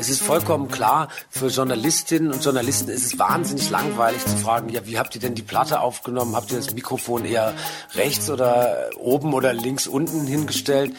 Es 0.00 0.08
ist 0.08 0.22
vollkommen 0.22 0.68
klar, 0.68 1.08
für 1.28 1.48
Journalistinnen 1.48 2.32
und 2.32 2.42
Journalisten 2.42 2.88
ist 2.88 3.04
es 3.04 3.18
wahnsinnig 3.18 3.68
langweilig 3.68 4.24
zu 4.24 4.34
fragen, 4.34 4.70
ja, 4.70 4.86
wie 4.86 4.98
habt 4.98 5.14
ihr 5.14 5.20
denn 5.20 5.34
die 5.34 5.42
Platte 5.42 5.80
aufgenommen? 5.80 6.34
Habt 6.34 6.50
ihr 6.52 6.56
das 6.56 6.72
Mikrofon 6.72 7.26
eher 7.26 7.52
rechts 7.94 8.30
oder 8.30 8.88
oben 8.96 9.34
oder 9.34 9.52
links 9.52 9.86
unten 9.86 10.26
hingestellt? 10.26 10.96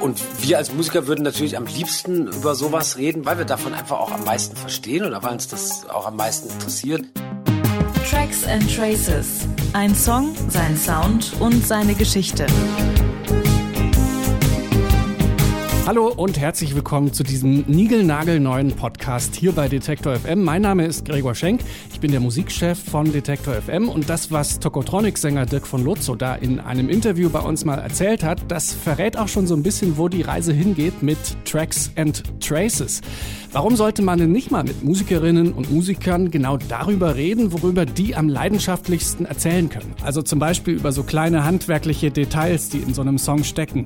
Und 0.00 0.22
wir 0.40 0.56
als 0.56 0.72
Musiker 0.72 1.08
würden 1.08 1.24
natürlich 1.24 1.56
am 1.56 1.66
liebsten 1.66 2.28
über 2.28 2.54
sowas 2.54 2.96
reden, 2.96 3.26
weil 3.26 3.38
wir 3.38 3.44
davon 3.44 3.74
einfach 3.74 3.98
auch 3.98 4.12
am 4.12 4.22
meisten 4.22 4.54
verstehen 4.54 5.04
oder 5.04 5.20
weil 5.24 5.32
uns 5.32 5.48
das 5.48 5.90
auch 5.90 6.06
am 6.06 6.14
meisten 6.14 6.48
interessiert. 6.48 7.06
Tracks 8.08 8.44
and 8.44 8.72
Traces. 8.72 9.48
Ein 9.72 9.96
Song, 9.96 10.32
sein 10.48 10.76
Sound 10.76 11.32
und 11.40 11.66
seine 11.66 11.96
Geschichte. 11.96 12.46
Hallo 15.88 16.08
und 16.08 16.38
herzlich 16.38 16.74
willkommen 16.74 17.14
zu 17.14 17.22
diesem 17.22 17.64
niegelnagelneuen 17.66 18.72
Podcast 18.72 19.34
hier 19.34 19.52
bei 19.52 19.68
Detektor 19.68 20.16
FM. 20.16 20.44
Mein 20.44 20.60
Name 20.60 20.84
ist 20.84 21.06
Gregor 21.06 21.34
Schenk. 21.34 21.62
Ich 21.90 21.98
bin 21.98 22.10
der 22.10 22.20
Musikchef 22.20 22.78
von 22.78 23.10
Detektor 23.10 23.54
FM 23.54 23.88
und 23.88 24.10
das, 24.10 24.30
was 24.30 24.60
Tokotronic-Sänger 24.60 25.46
Dirk 25.46 25.66
von 25.66 25.82
Lutzow 25.82 26.18
da 26.18 26.34
in 26.34 26.60
einem 26.60 26.90
Interview 26.90 27.30
bei 27.30 27.40
uns 27.40 27.64
mal 27.64 27.78
erzählt 27.78 28.22
hat, 28.22 28.38
das 28.48 28.74
verrät 28.74 29.16
auch 29.16 29.28
schon 29.28 29.46
so 29.46 29.54
ein 29.54 29.62
bisschen, 29.62 29.96
wo 29.96 30.08
die 30.08 30.20
Reise 30.20 30.52
hingeht 30.52 31.02
mit 31.02 31.16
Tracks 31.46 31.90
and 31.96 32.22
Traces. 32.38 33.00
Warum 33.50 33.76
sollte 33.76 34.02
man 34.02 34.18
denn 34.18 34.30
nicht 34.30 34.50
mal 34.50 34.62
mit 34.62 34.84
Musikerinnen 34.84 35.54
und 35.54 35.72
Musikern 35.72 36.30
genau 36.30 36.58
darüber 36.58 37.16
reden, 37.16 37.50
worüber 37.50 37.86
die 37.86 38.14
am 38.14 38.28
leidenschaftlichsten 38.28 39.24
erzählen 39.24 39.70
können? 39.70 39.94
Also 40.04 40.20
zum 40.20 40.38
Beispiel 40.38 40.74
über 40.74 40.92
so 40.92 41.02
kleine 41.02 41.44
handwerkliche 41.44 42.10
Details, 42.10 42.68
die 42.68 42.76
in 42.76 42.92
so 42.92 43.00
einem 43.00 43.16
Song 43.16 43.44
stecken. 43.44 43.84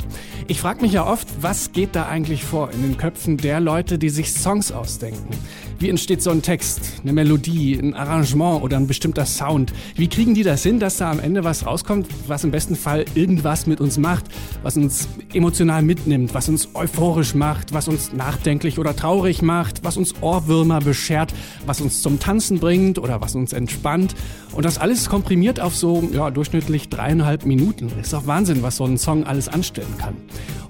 Ich 0.49 0.61
frage 0.61 0.83
mich 0.83 0.95
ja 0.95 1.07
oft, 1.07 1.29
was 1.41 1.71
geht 1.71 1.92
da 1.95 2.07
eigentlich 2.07 2.45
vor 2.45 2.71
in 2.71 2.83
den 2.83 2.97
Köpfen 2.97 3.37
der 3.37 3.61
Leute, 3.61 3.99
die 3.99 4.09
sich 4.09 4.33
Songs 4.33 4.73
ausdenken? 4.73 5.31
Wie 5.79 5.89
entsteht 5.89 6.23
so 6.23 6.31
ein 6.31 6.43
Text, 6.43 7.01
eine 7.03 7.13
Melodie, 7.13 7.75
ein 7.75 7.95
Arrangement 7.95 8.63
oder 8.63 8.77
ein 8.77 8.87
bestimmter 8.87 9.27
Sound? 9.27 9.73
Wie 9.97 10.07
kriegen 10.07 10.33
die 10.33 10.45
das 10.45 10.63
hin, 10.63 10.79
dass 10.79 10.99
da 10.99 11.11
am 11.11 11.19
Ende 11.19 11.43
was 11.43 11.67
rauskommt, 11.67 12.07
was 12.29 12.45
im 12.45 12.53
besten 12.53 12.77
Fall 12.77 13.05
irgendwas 13.15 13.67
mit 13.67 13.81
uns 13.81 13.99
macht, 13.99 14.27
was 14.63 14.77
uns 14.77 15.09
emotional 15.35 15.83
mitnimmt, 15.83 16.35
was 16.35 16.49
uns 16.49 16.69
euphorisch 16.75 17.35
macht, 17.35 17.73
was 17.73 17.89
uns 17.89 18.13
nachdenklich 18.13 18.79
oder 18.79 18.95
traurig 18.95 19.43
macht, 19.43 19.83
was 19.83 19.97
uns 19.97 20.15
Ohrwürmer 20.21 20.79
beschert, 20.79 21.35
was 21.67 21.81
uns 21.81 22.01
zum 22.01 22.21
Tanzen 22.21 22.61
bringt 22.61 23.01
oder 23.01 23.21
was 23.21 23.35
uns 23.35 23.53
entspannt? 23.53 24.15
Und 24.53 24.65
das 24.65 24.79
alles 24.79 25.09
komprimiert 25.09 25.59
auf 25.59 25.75
so 25.75 26.09
ja, 26.13 26.31
durchschnittlich 26.31 26.91
dreieinhalb 26.91 27.45
Minuten. 27.45 27.91
Ist 28.01 28.13
doch 28.13 28.27
Wahnsinn, 28.27 28.63
was 28.63 28.77
so 28.77 28.85
ein 28.85 28.99
Song 28.99 29.25
alles 29.25 29.49
anstellen 29.49 29.99
kann. 29.99 30.15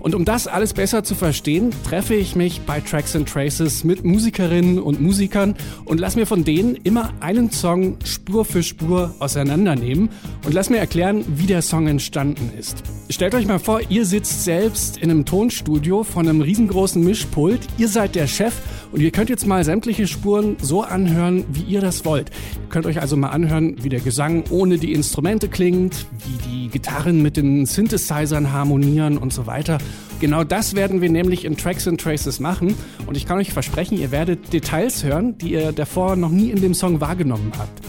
Und 0.03 0.17
um 0.17 0.25
das 0.25 0.49
alles 0.49 0.75
besser 0.75 1.05
zu 1.05 1.15
verstehen, 1.15 1.71
treffe 1.89 2.17
ich 2.17 2.35
mich 2.35 2.63
bei 2.63 2.81
Tracks 2.81 3.15
and 3.15 3.29
Traces 3.29 3.85
mit 3.85 4.05
Musikerinnen 4.05 4.81
und 4.81 5.01
Musikern 5.01 5.55
und 5.85 6.01
lass 6.01 6.17
mir 6.17 6.27
von 6.27 6.43
denen 6.43 6.75
immer 6.75 7.13
einen 7.21 7.53
Song 7.53 7.99
Spur 8.05 8.45
für 8.45 8.65
Spur 8.65 9.15
auseinandernehmen 9.21 10.09
und 10.45 10.55
lass 10.55 10.71
mir 10.71 10.79
erklären, 10.79 11.25
wie 11.37 11.47
der 11.47 11.63
Song 11.63 11.87
entstanden 11.87 12.51
ist. 12.59 12.83
Stellt 13.11 13.37
euch 13.37 13.47
mal 13.47 13.61
vor, 13.61 13.81
ihr 13.91 14.05
sitzt 14.05 14.43
selbst 14.43 14.97
in 14.97 15.09
einem 15.09 15.25
Tonstudio 15.25 16.03
von 16.03 16.29
einem 16.29 16.41
riesengroßen 16.41 17.03
Mischpult, 17.05 17.61
ihr 17.79 17.87
seid 17.87 18.17
der 18.17 18.27
Chef 18.27 18.55
und 18.93 19.01
ihr 19.01 19.11
könnt 19.11 19.31
jetzt 19.31 19.47
mal 19.47 19.65
sämtliche 19.65 20.07
Spuren 20.07 20.57
so 20.61 20.83
anhören, 20.83 21.45
wie 21.53 21.63
ihr 21.63 21.81
das 21.81 22.05
wollt. 22.05 22.31
Ihr 22.31 22.69
könnt 22.69 22.87
euch 22.87 23.01
also 23.01 23.17
mal 23.17 23.31
anhören, 23.31 23.77
wie 23.83 23.89
der 23.89 24.01
Gesang 24.01 24.45
ohne 24.51 24.79
die 24.79 24.93
Instrumente 24.93 25.49
klingt, 25.49 26.07
wie 26.27 26.49
die 26.49 26.69
Gitarren 26.69 27.23
mit 27.23 27.37
den 27.37 27.67
Synthesizern 27.67 28.53
harmonieren 28.53 29.19
und 29.19 29.33
so 29.33 29.47
weiter. 29.47 29.79
Genau 30.21 30.45
das 30.45 30.75
werden 30.75 31.01
wir 31.01 31.11
nämlich 31.11 31.45
in 31.45 31.57
Tracks 31.57 31.89
and 31.89 32.01
Traces 32.01 32.39
machen. 32.39 32.75
Und 33.07 33.17
ich 33.17 33.27
kann 33.27 33.39
euch 33.39 33.53
versprechen, 33.53 33.99
ihr 33.99 34.11
werdet 34.13 34.53
Details 34.53 35.03
hören, 35.03 35.37
die 35.39 35.53
ihr 35.53 35.73
davor 35.73 36.15
noch 36.15 36.31
nie 36.31 36.51
in 36.51 36.61
dem 36.61 36.75
Song 36.75 37.01
wahrgenommen 37.01 37.53
habt. 37.59 37.82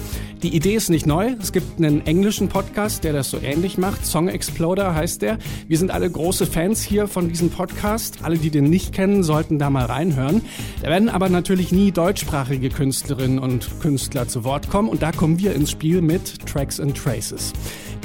Die 0.44 0.54
Idee 0.54 0.76
ist 0.76 0.90
nicht 0.90 1.06
neu. 1.06 1.36
Es 1.40 1.54
gibt 1.54 1.78
einen 1.78 2.06
englischen 2.06 2.50
Podcast, 2.50 3.06
der 3.06 3.14
das 3.14 3.30
so 3.30 3.40
ähnlich 3.40 3.78
macht. 3.78 4.06
Song 4.06 4.28
Exploder 4.28 4.94
heißt 4.94 5.22
der. 5.22 5.38
Wir 5.70 5.78
sind 5.78 5.90
alle 5.90 6.12
große 6.12 6.46
Fans 6.46 6.84
hier 6.84 7.08
von 7.08 7.30
diesem 7.30 7.50
Podcast. 7.50 8.18
Alle, 8.24 8.38
die 8.38 8.50
den 8.50 8.66
nicht 8.66 8.92
kennen, 8.92 9.24
sollten 9.24 9.58
da 9.58 9.70
mal 9.70 9.86
reinhören. 9.86 10.42
Da 10.81 10.90
werden 10.90 11.08
aber 11.08 11.30
natürlich 11.30 11.72
nie 11.72 11.94
deutschsprachige 11.94 12.68
Künstlerinnen 12.68 13.40
und 13.40 13.80
Künstler 13.80 14.28
zu 14.28 14.44
Wort 14.44 14.70
kommen. 14.70 14.90
Und 14.90 15.02
da 15.02 15.14
kommen 15.14 15.40
wir 15.40 15.56
ins 15.56 15.72
Spiel 15.72 16.02
mit 16.02 16.46
Tracks 16.46 16.78
and 16.78 16.98
Traces. 16.98 17.54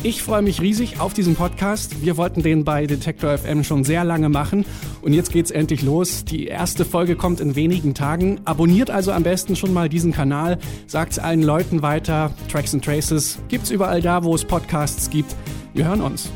Ich 0.04 0.22
freue 0.22 0.42
mich 0.42 0.60
riesig 0.60 1.00
auf 1.00 1.12
diesen 1.12 1.34
Podcast. 1.34 2.02
Wir 2.02 2.16
wollten 2.16 2.40
den 2.40 2.62
bei 2.62 2.86
Detector 2.86 3.36
FM 3.36 3.64
schon 3.64 3.82
sehr 3.82 4.04
lange 4.04 4.28
machen 4.28 4.64
und 5.02 5.12
jetzt 5.12 5.32
geht's 5.32 5.50
endlich 5.50 5.82
los. 5.82 6.24
Die 6.24 6.46
erste 6.46 6.84
Folge 6.84 7.16
kommt 7.16 7.40
in 7.40 7.56
wenigen 7.56 7.94
Tagen. 7.94 8.40
Abonniert 8.44 8.90
also 8.90 9.10
am 9.10 9.24
besten 9.24 9.56
schon 9.56 9.72
mal 9.72 9.88
diesen 9.88 10.12
Kanal, 10.12 10.58
sagt's 10.86 11.18
allen 11.18 11.42
Leuten 11.42 11.82
weiter. 11.82 12.30
Tracks 12.48 12.74
and 12.74 12.84
Traces 12.84 13.40
gibt's 13.48 13.70
überall 13.70 14.00
da, 14.00 14.22
wo 14.22 14.36
es 14.36 14.44
Podcasts 14.44 15.10
gibt. 15.10 15.34
Wir 15.74 15.86
hören 15.86 16.00
uns. 16.00 16.30